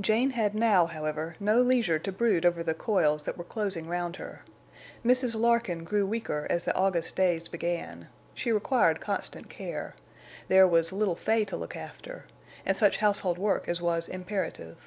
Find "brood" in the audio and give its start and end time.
2.10-2.44